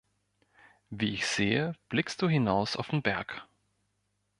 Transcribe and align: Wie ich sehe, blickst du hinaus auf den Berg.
Wie 0.89 1.13
ich 1.13 1.27
sehe, 1.27 1.75
blickst 1.89 2.23
du 2.23 2.27
hinaus 2.27 2.75
auf 2.75 2.87
den 2.87 3.03
Berg. 3.03 3.47